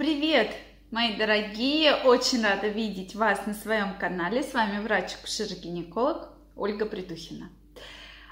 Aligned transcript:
Привет, 0.00 0.56
мои 0.90 1.14
дорогие! 1.14 1.94
Очень 1.94 2.42
рада 2.42 2.68
видеть 2.68 3.14
вас 3.14 3.44
на 3.44 3.52
своем 3.52 3.98
канале. 3.98 4.42
С 4.42 4.54
вами 4.54 4.82
врач-акушер-гинеколог 4.82 6.30
Ольга 6.56 6.86
Придухина. 6.86 7.50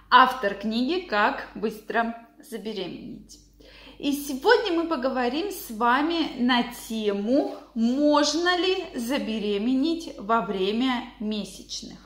Автор 0.09 0.55
книги 0.55 1.01
«Как 1.01 1.47
быстро 1.55 2.27
забеременеть». 2.43 3.41
И 3.99 4.13
сегодня 4.13 4.81
мы 4.81 4.89
поговорим 4.89 5.51
с 5.51 5.71
вами 5.71 6.41
на 6.43 6.63
тему, 6.89 7.55
можно 7.75 8.57
ли 8.57 8.87
забеременеть 8.95 10.15
во 10.17 10.41
время 10.41 11.13
месячных. 11.21 11.99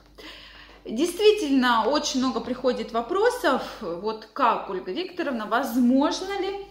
Действительно, 0.84 1.88
очень 1.88 2.18
много 2.18 2.40
приходит 2.40 2.90
вопросов, 2.90 3.62
вот 3.80 4.28
как, 4.32 4.70
Ольга 4.70 4.90
Викторовна, 4.90 5.46
возможно 5.46 6.40
ли 6.40 6.66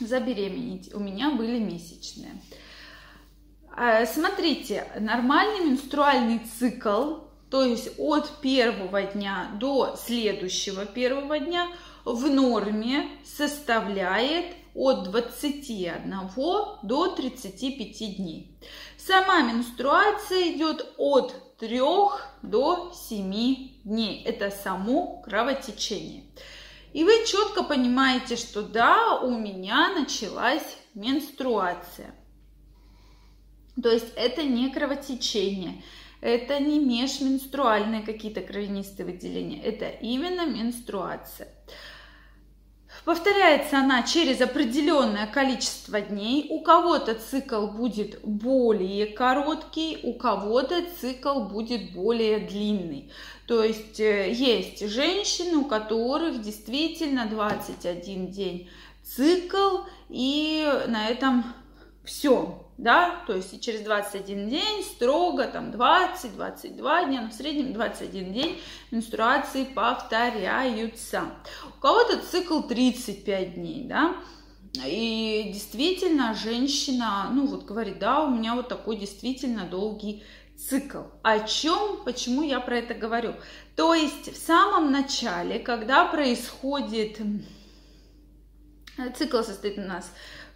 забеременеть. 0.00 0.94
У 0.94 1.00
меня 1.00 1.30
были 1.30 1.58
месячные. 1.58 2.40
А, 3.72 4.04
смотрите, 4.06 4.86
нормальный 4.98 5.70
менструальный 5.70 6.40
цикл, 6.58 7.18
то 7.50 7.64
есть 7.64 7.90
от 7.98 8.40
первого 8.40 9.02
дня 9.02 9.50
до 9.58 9.96
следующего 9.96 10.86
первого 10.86 11.38
дня 11.38 11.68
в 12.04 12.28
норме 12.28 13.08
составляет 13.24 14.54
от 14.74 15.04
21 15.04 16.14
до 16.82 17.14
35 17.14 18.16
дней. 18.16 18.56
Сама 18.96 19.42
менструация 19.42 20.52
идет 20.52 20.94
от 20.96 21.56
3 21.58 21.80
до 22.42 22.92
7 22.94 23.82
дней. 23.84 24.22
Это 24.24 24.50
само 24.50 25.20
кровотечение. 25.22 26.24
И 26.92 27.04
вы 27.04 27.24
четко 27.26 27.62
понимаете, 27.62 28.36
что 28.36 28.62
да, 28.62 29.20
у 29.20 29.30
меня 29.30 29.94
началась 29.94 30.76
менструация. 30.94 32.14
То 33.80 33.90
есть 33.90 34.12
это 34.16 34.42
не 34.42 34.70
кровотечение, 34.70 35.82
это 36.20 36.58
не 36.58 36.78
межменструальные 36.80 38.02
какие-то 38.02 38.40
кровянистые 38.40 39.06
выделения, 39.06 39.62
это 39.62 39.88
именно 39.88 40.46
менструация. 40.46 41.48
Повторяется 43.04 43.78
она 43.78 44.02
через 44.02 44.40
определенное 44.40 45.26
количество 45.26 46.00
дней. 46.00 46.46
У 46.50 46.60
кого-то 46.60 47.14
цикл 47.14 47.66
будет 47.66 48.20
более 48.22 49.06
короткий, 49.06 49.98
у 50.02 50.14
кого-то 50.14 50.82
цикл 51.00 51.40
будет 51.40 51.92
более 51.92 52.40
длинный. 52.40 53.10
То 53.46 53.64
есть 53.64 53.98
э, 53.98 54.32
есть 54.32 54.86
женщины, 54.86 55.56
у 55.56 55.64
которых 55.64 56.42
действительно 56.42 57.26
21 57.26 58.30
день 58.30 58.70
цикл, 59.02 59.78
и 60.08 60.66
на 60.86 61.08
этом 61.08 61.44
все, 62.04 62.69
да, 62.82 63.22
то 63.26 63.34
есть 63.34 63.60
через 63.60 63.82
21 63.82 64.48
день 64.48 64.82
строго 64.84 65.46
там 65.46 65.70
20-22 65.70 67.06
дня, 67.06 67.22
но 67.22 67.28
в 67.28 67.34
среднем 67.34 67.72
21 67.72 68.32
день 68.32 68.60
менструации 68.90 69.64
повторяются. 69.64 71.24
У 71.66 71.80
кого-то 71.80 72.18
цикл 72.18 72.62
35 72.62 73.54
дней, 73.54 73.84
да, 73.84 74.16
и 74.86 75.50
действительно 75.52 76.34
женщина, 76.34 77.30
ну 77.32 77.46
вот 77.46 77.64
говорит, 77.64 77.98
да, 77.98 78.22
у 78.24 78.30
меня 78.30 78.54
вот 78.54 78.68
такой 78.68 78.96
действительно 78.96 79.66
долгий 79.66 80.22
цикл. 80.56 81.02
О 81.22 81.40
чем, 81.40 82.02
почему 82.04 82.42
я 82.42 82.60
про 82.60 82.78
это 82.78 82.94
говорю? 82.94 83.34
То 83.76 83.94
есть 83.94 84.32
в 84.32 84.36
самом 84.36 84.90
начале, 84.90 85.58
когда 85.58 86.06
происходит 86.06 87.18
цикл 89.16 89.42
состоит 89.42 89.78
у 89.78 89.82
нас 89.82 90.10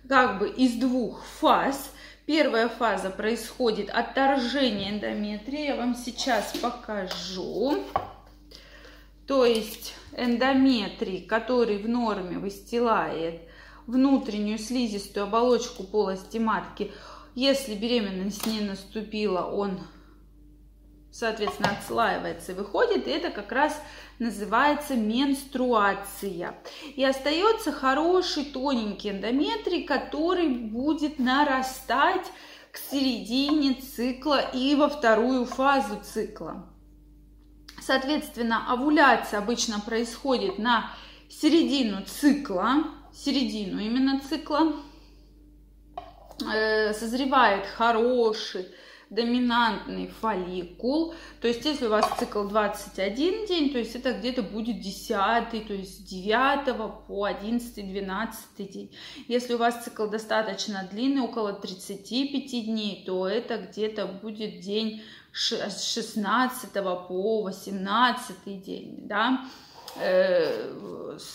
как 0.09 0.39
бы 0.39 0.49
из 0.49 0.75
двух 0.75 1.25
фаз. 1.25 1.91
Первая 2.27 2.71
фаза 2.71 3.11
происходит 3.11 3.91
отторжение 3.91 4.93
эндометрия. 4.93 5.75
Я 5.75 5.77
вам 5.77 5.95
сейчас 5.95 6.55
покажу. 6.57 7.85
То 9.27 9.45
есть 9.45 9.95
эндометрий, 10.17 11.21
который 11.21 11.77
в 11.77 11.87
норме 11.87 12.39
выстилает 12.39 13.43
внутреннюю 13.87 14.59
слизистую 14.59 15.25
оболочку 15.25 15.85
полости 15.85 16.39
матки, 16.39 16.93
если 17.35 17.75
беременность 17.75 18.47
не 18.47 18.61
наступила, 18.61 19.43
он 19.43 19.81
соответственно, 21.15 21.71
отслаивается 21.71 22.53
и 22.53 22.55
выходит, 22.57 23.07
и 23.07 23.11
это 23.11 23.31
как 23.31 23.53
раз 23.53 23.81
называется 24.19 24.97
менструация. 24.97 26.59
И 26.97 27.05
остается 27.05 27.71
хороший 27.71 28.45
тоненький 28.47 29.11
эндометрий, 29.11 29.85
который 29.85 30.49
будет 30.49 31.21
нарастать 31.21 32.27
к 32.73 32.79
середине 32.79 33.75
цикла 33.75 34.41
и 34.41 34.75
во 34.75 34.89
вторую 34.89 35.47
фазу 35.47 36.01
цикла. 36.03 36.67
Соответственно, 37.81 38.73
овуляция 38.73 39.39
обычно 39.39 39.79
происходит 39.79 40.59
на 40.59 40.91
середину 41.29 42.03
цикла, 42.05 42.87
середину 43.15 43.81
именно 43.81 44.21
цикла, 44.29 44.73
э, 46.53 46.93
созревает 46.93 47.67
хороший 47.67 48.67
доминантный 49.15 50.09
фолликул. 50.21 51.15
То 51.41 51.49
есть, 51.49 51.65
если 51.65 51.87
у 51.87 51.91
вас 51.91 52.11
цикл 52.19 52.45
21 52.45 53.47
день, 53.47 53.71
то 53.71 53.79
есть 53.79 53.95
это 53.95 54.13
где-то 54.13 54.43
будет 54.43 54.81
10, 54.81 55.09
то 55.67 55.75
есть 55.75 55.97
с 55.97 56.09
9 56.09 57.07
по 57.07 57.25
11, 57.25 57.75
12 57.75 58.73
день. 58.73 58.91
Если 59.29 59.55
у 59.55 59.59
вас 59.59 59.85
цикл 59.85 60.07
достаточно 60.07 60.89
длинный, 60.91 61.23
около 61.23 61.53
35 61.53 62.65
дней, 62.67 63.05
то 63.07 63.29
это 63.29 63.59
где-то 63.59 64.07
будет 64.07 64.61
день 64.61 65.03
с 65.33 65.95
16 65.95 66.73
по 66.73 67.43
18 67.43 68.63
день, 68.63 69.07
да. 69.07 69.47
Э, 69.97 70.71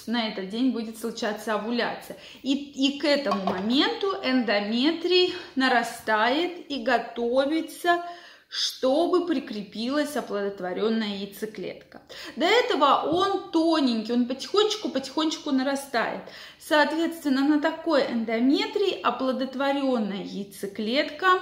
на 0.07 0.27
этот 0.27 0.49
день 0.49 0.71
будет 0.71 0.97
случаться 0.97 1.55
овуляция. 1.55 2.17
И, 2.43 2.53
и 2.53 2.99
к 2.99 3.05
этому 3.05 3.43
моменту 3.45 4.13
эндометрий 4.23 5.33
нарастает 5.55 6.69
и 6.69 6.83
готовится 6.83 8.03
чтобы 8.51 9.27
прикрепилась 9.27 10.17
оплодотворенная 10.17 11.17
яйцеклетка. 11.17 12.01
До 12.35 12.45
этого 12.45 13.03
он 13.03 13.51
тоненький, 13.51 14.11
он 14.11 14.25
потихонечку-потихонечку 14.25 15.51
нарастает. 15.51 16.21
Соответственно, 16.57 17.47
на 17.47 17.61
такой 17.61 18.07
эндометрии 18.07 18.99
оплодотворенная 19.03 20.23
яйцеклетка 20.23 21.39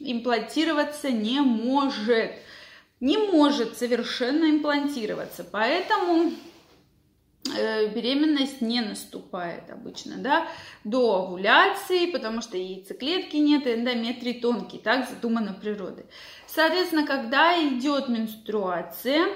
имплантироваться 0.00 1.10
не 1.10 1.40
может. 1.40 2.32
Не 3.00 3.18
может 3.18 3.76
совершенно 3.76 4.50
имплантироваться. 4.50 5.44
Поэтому 5.44 6.32
беременность 7.44 8.60
не 8.60 8.80
наступает 8.80 9.70
обычно, 9.70 10.16
да, 10.18 10.48
до 10.84 11.22
овуляции, 11.22 12.10
потому 12.10 12.42
что 12.42 12.56
яйцеклетки 12.56 13.36
нет, 13.36 13.66
эндометрий 13.66 14.34
тонкий, 14.34 14.78
так 14.78 15.08
задумано 15.08 15.54
природой. 15.54 16.04
Соответственно, 16.46 17.06
когда 17.06 17.54
идет 17.62 18.08
менструация, 18.08 19.26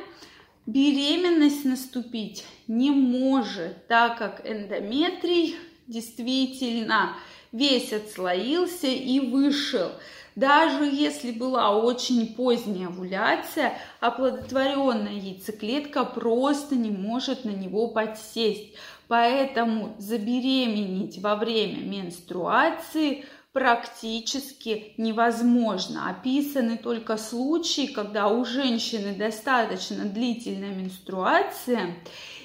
беременность 0.66 1.64
наступить 1.64 2.44
не 2.68 2.91
может, 2.91 3.86
так 3.86 4.18
как 4.18 4.42
эндометрий 4.44 5.56
действительно 5.86 7.16
весь 7.50 7.92
отслоился 7.92 8.86
и 8.86 9.20
вышел. 9.20 9.91
Даже 10.34 10.84
если 10.84 11.31
была 11.31 11.76
очень 11.76 12.34
поздняя 12.34 12.88
овуляция, 12.88 13.75
оплодотворенная 14.00 15.12
яйцеклетка 15.12 16.04
просто 16.04 16.75
не 16.75 16.91
может 16.91 17.44
на 17.44 17.50
него 17.50 17.88
подсесть. 17.88 18.75
Поэтому 19.09 19.94
забеременеть 19.98 21.19
во 21.19 21.37
время 21.37 21.82
менструации 21.84 23.26
практически 23.53 24.95
невозможно. 24.97 26.09
Описаны 26.09 26.78
только 26.78 27.18
случаи, 27.18 27.86
когда 27.86 28.28
у 28.28 28.47
женщины 28.47 29.15
достаточно 29.15 30.06
длительная 30.06 30.74
менструация 30.74 31.97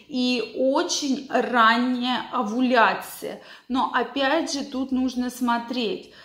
и 0.09 0.55
очень 0.57 1.27
ранняя 1.29 2.25
овуляция. 2.33 3.41
Но 3.69 3.89
опять 3.93 4.51
же 4.51 4.65
тут 4.65 4.91
нужно 4.91 5.29
смотреть– 5.29 6.11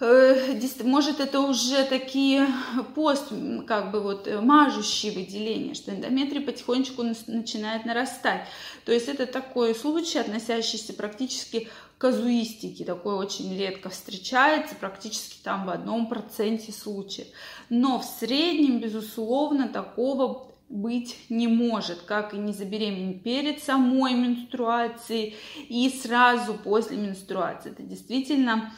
может 0.00 1.20
это 1.20 1.40
уже 1.40 1.84
такие 1.84 2.48
пост, 2.94 3.32
как 3.66 3.92
бы 3.92 4.00
вот 4.00 4.26
э, 4.26 4.40
мажущие 4.40 5.12
выделения, 5.12 5.74
что 5.74 5.92
эндометрий 5.92 6.40
потихонечку 6.40 7.04
начинает 7.28 7.84
нарастать. 7.84 8.46
То 8.84 8.92
есть 8.92 9.08
это 9.08 9.26
такой 9.26 9.74
случай, 9.74 10.18
относящийся 10.18 10.94
практически 10.94 11.68
к 11.96 12.00
казуистике, 12.00 12.84
такой 12.84 13.14
очень 13.14 13.56
редко 13.56 13.88
встречается, 13.88 14.74
практически 14.74 15.42
там 15.44 15.66
в 15.66 15.70
одном 15.70 16.08
проценте 16.08 16.72
случаев. 16.72 17.28
Но 17.70 18.00
в 18.00 18.04
среднем, 18.04 18.80
безусловно, 18.80 19.68
такого 19.68 20.54
быть 20.68 21.16
не 21.28 21.46
может, 21.46 22.02
как 22.02 22.34
и 22.34 22.38
не 22.38 22.52
забеременеть 22.52 23.22
перед 23.22 23.62
самой 23.62 24.14
менструацией 24.14 25.36
и 25.68 25.88
сразу 25.88 26.54
после 26.54 26.96
менструации. 26.96 27.70
Это 27.70 27.82
действительно 27.84 28.72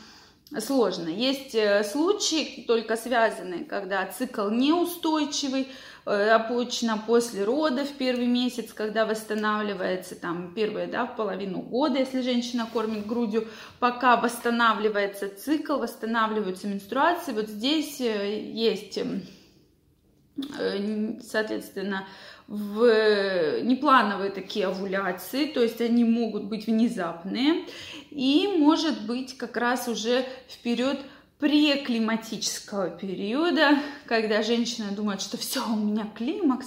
сложно. 0.61 1.09
Есть 1.09 1.55
э, 1.55 1.83
случаи, 1.85 2.65
только 2.67 2.97
связанные, 2.97 3.65
когда 3.65 4.07
цикл 4.07 4.49
неустойчивый, 4.49 5.69
э, 6.07 6.29
обычно 6.31 7.03
после 7.05 7.45
родов 7.45 7.89
первый 7.99 8.27
месяц, 8.27 8.73
когда 8.73 9.07
восстанавливается 9.07 10.15
там 10.15 10.55
первые, 10.55 10.87
да, 10.87 11.07
половину 11.07 11.61
года, 11.61 11.99
если 11.99 12.23
женщина 12.23 12.69
кормит 12.73 13.07
грудью, 13.07 13.49
пока 13.81 14.17
восстанавливается 14.17 15.29
цикл, 15.29 15.79
восстанавливаются 15.79 16.69
менструации, 16.69 17.33
вот 17.33 17.49
здесь 17.49 18.01
э, 18.01 18.41
есть, 18.53 18.99
эм, 18.99 19.23
соответственно, 21.23 22.07
в 22.47 23.61
неплановые 23.63 24.31
такие 24.31 24.67
овуляции, 24.67 25.47
то 25.47 25.61
есть 25.61 25.81
они 25.81 26.05
могут 26.05 26.45
быть 26.45 26.67
внезапные, 26.67 27.65
и 28.17 28.49
может 28.59 29.03
быть 29.03 29.37
как 29.37 29.59
раз 29.59 29.89
уже 29.89 30.25
вперед 30.49 30.99
преклиматического 31.39 32.89
периода, 32.89 33.79
когда 34.07 34.43
женщина 34.43 34.91
думает, 34.93 35.21
что 35.21 35.37
все, 35.37 35.63
у 35.63 35.77
меня 35.77 36.11
климакс, 36.17 36.67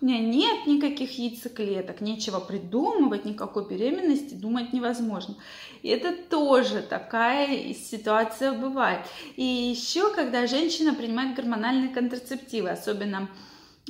у 0.00 0.06
меня 0.06 0.18
нет 0.18 0.66
никаких 0.66 1.16
яйцеклеток, 1.16 2.00
нечего 2.00 2.40
придумывать, 2.40 3.24
никакой 3.24 3.68
беременности 3.68 4.34
думать 4.34 4.72
невозможно. 4.72 5.36
И 5.82 5.88
это 5.88 6.12
тоже 6.12 6.82
такая 6.82 7.74
ситуация 7.74 8.50
бывает. 8.50 9.02
И 9.36 9.44
еще, 9.44 10.12
когда 10.12 10.48
женщина 10.48 10.94
принимает 10.94 11.36
гормональные 11.36 11.90
контрацептивы, 11.90 12.70
особенно 12.70 13.28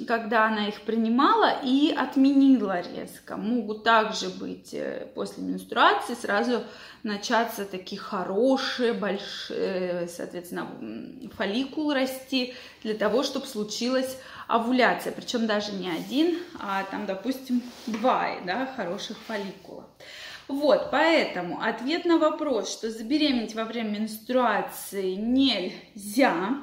когда 0.07 0.47
она 0.47 0.69
их 0.69 0.83
принимала 0.83 1.59
и 1.63 1.93
отменила 1.97 2.81
резко. 2.81 3.37
Могут 3.37 3.85
также 3.85 4.29
быть 4.29 4.73
э, 4.73 5.07
после 5.15 5.43
менструации 5.43 6.15
сразу 6.15 6.63
начаться 7.03 7.65
такие 7.65 8.01
хорошие, 8.01 8.93
большие, 8.93 10.09
соответственно, 10.09 10.69
фолликул 11.37 11.93
расти 11.93 12.55
для 12.83 12.95
того, 12.95 13.23
чтобы 13.23 13.47
случилась 13.47 14.19
овуляция. 14.47 15.13
Причем 15.13 15.47
даже 15.47 15.73
не 15.73 15.91
один, 15.91 16.39
а 16.61 16.85
там, 16.85 17.07
допустим, 17.07 17.63
два 17.87 18.35
да, 18.45 18.67
хороших 18.67 19.17
фолликула. 19.27 19.87
Вот, 20.49 20.89
поэтому 20.91 21.61
ответ 21.61 22.07
на 22.07 22.17
вопрос, 22.17 22.73
что 22.73 22.91
забеременеть 22.91 23.55
во 23.55 23.65
время 23.65 24.01
менструации 24.01 25.15
нельзя, 25.15 26.57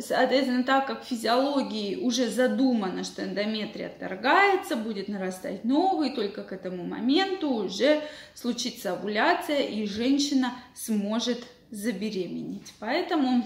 Соответственно, 0.00 0.64
так 0.64 0.86
как 0.86 1.02
в 1.02 1.08
физиологии 1.08 1.96
уже 1.96 2.28
задумано, 2.28 3.04
что 3.04 3.24
эндометрий 3.24 3.86
отторгается, 3.86 4.76
будет 4.76 5.08
нарастать 5.08 5.64
новый, 5.64 6.10
только 6.10 6.42
к 6.44 6.52
этому 6.52 6.84
моменту 6.84 7.50
уже 7.50 8.02
случится 8.34 8.92
овуляция, 8.92 9.62
и 9.62 9.86
женщина 9.86 10.52
сможет 10.74 11.44
забеременеть. 11.70 12.72
Поэтому 12.78 13.44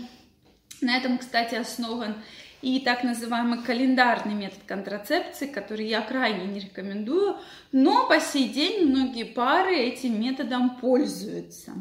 на 0.81 0.97
этом, 0.97 1.19
кстати, 1.19 1.55
основан 1.55 2.17
и 2.61 2.81
так 2.81 3.03
называемый 3.03 3.63
календарный 3.63 4.35
метод 4.35 4.61
контрацепции, 4.67 5.47
который 5.47 5.87
я 5.87 6.01
крайне 6.01 6.47
не 6.47 6.61
рекомендую, 6.61 7.37
но 7.73 8.07
по 8.07 8.21
сей 8.21 8.49
день 8.49 8.87
многие 8.87 9.25
пары 9.25 9.77
этим 9.77 10.21
методом 10.21 10.77
пользуются. 10.77 11.73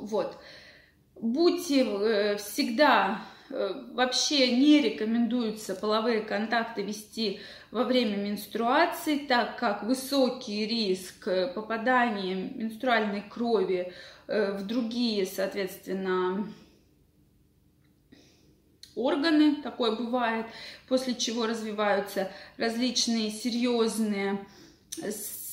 Вот 0.00 0.38
будьте 1.20 1.84
э, 1.84 2.36
всегда 2.36 3.22
э, 3.50 3.84
вообще 3.92 4.56
не 4.56 4.80
рекомендуется 4.80 5.74
половые 5.74 6.20
контакты 6.20 6.82
вести 6.82 7.40
во 7.70 7.84
время 7.84 8.16
менструации, 8.16 9.18
так 9.18 9.58
как 9.58 9.82
высокий 9.82 10.66
риск 10.66 11.28
попадания 11.54 12.34
менструальной 12.34 13.22
крови 13.22 13.92
э, 14.26 14.52
в 14.56 14.66
другие, 14.66 15.26
соответственно, 15.26 16.48
органы, 18.94 19.62
такое 19.62 19.92
бывает, 19.92 20.46
после 20.88 21.14
чего 21.14 21.46
развиваются 21.46 22.30
различные 22.56 23.30
серьезные 23.30 24.44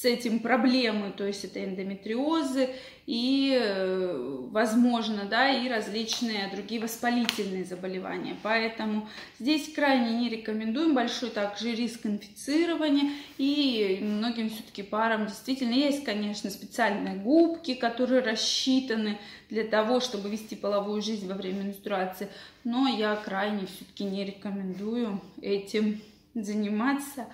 с 0.05 0.07
этим 0.07 0.37
проблемы, 0.37 1.11
то 1.17 1.25
есть 1.25 1.45
это 1.45 1.65
эндометриозы 1.65 2.69
и, 3.07 3.59
э, 3.59 4.45
возможно, 4.51 5.25
да, 5.27 5.49
и 5.49 5.67
различные 5.67 6.47
другие 6.53 6.79
воспалительные 6.79 7.65
заболевания. 7.65 8.35
Поэтому 8.43 9.09
здесь 9.39 9.73
крайне 9.73 10.19
не 10.19 10.29
рекомендуем, 10.29 10.93
большой 10.93 11.31
также 11.31 11.73
риск 11.73 12.05
инфицирования, 12.05 13.13
и 13.39 13.97
многим 13.99 14.51
все-таки 14.51 14.83
парам 14.83 15.25
действительно 15.25 15.73
есть, 15.73 16.03
конечно, 16.03 16.51
специальные 16.51 17.15
губки, 17.15 17.73
которые 17.73 18.21
рассчитаны 18.21 19.17
для 19.49 19.63
того, 19.63 20.01
чтобы 20.01 20.29
вести 20.29 20.55
половую 20.55 21.01
жизнь 21.01 21.27
во 21.27 21.33
время 21.33 21.63
менструации, 21.63 22.27
но 22.63 22.87
я 22.87 23.15
крайне 23.15 23.65
все-таки 23.65 24.03
не 24.03 24.23
рекомендую 24.23 25.19
этим 25.41 25.99
заниматься 26.35 27.25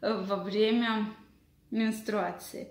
э, 0.00 0.22
во 0.24 0.36
время 0.36 1.08
менструации. 1.72 2.68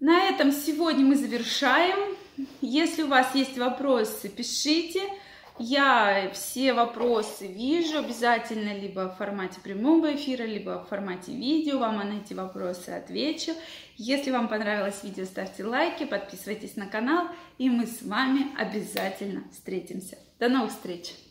На 0.00 0.24
этом 0.24 0.52
сегодня 0.52 1.04
мы 1.04 1.14
завершаем. 1.14 2.16
Если 2.60 3.02
у 3.02 3.08
вас 3.08 3.34
есть 3.34 3.56
вопросы, 3.56 4.28
пишите. 4.28 5.02
Я 5.58 6.30
все 6.34 6.74
вопросы 6.74 7.46
вижу 7.46 7.98
обязательно 7.98 8.78
либо 8.78 9.08
в 9.08 9.16
формате 9.16 9.58
прямого 9.62 10.14
эфира, 10.14 10.42
либо 10.42 10.84
в 10.84 10.88
формате 10.88 11.32
видео. 11.32 11.78
Вам 11.78 11.96
на 11.96 12.18
эти 12.18 12.34
вопросы 12.34 12.90
отвечу. 12.90 13.52
Если 13.96 14.30
вам 14.30 14.48
понравилось 14.48 15.02
видео, 15.02 15.24
ставьте 15.24 15.64
лайки, 15.64 16.04
подписывайтесь 16.04 16.76
на 16.76 16.86
канал, 16.86 17.28
и 17.56 17.70
мы 17.70 17.86
с 17.86 18.02
вами 18.02 18.54
обязательно 18.58 19.44
встретимся. 19.50 20.18
До 20.38 20.50
новых 20.50 20.72
встреч! 20.72 21.25